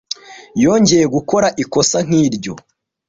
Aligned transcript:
Yongeye 0.63 1.05
gukora 1.15 1.47
ikosa 1.63 1.97
nk'iryo. 2.05 2.53